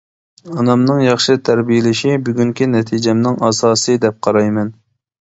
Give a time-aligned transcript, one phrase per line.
[0.53, 4.79] ئانامنىڭ ياخشى تەربىيەلىشى بۈگۈنكى نەتىجەمنىڭ ئاساسى دەپ قارايمەن.